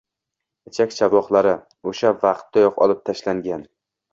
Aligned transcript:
Ichak-chavoqlari... 0.69 1.53
o‘sha 1.91 2.15
vaqtdayoq 2.25 2.83
olib 2.87 3.07
tashlangan. 3.11 3.71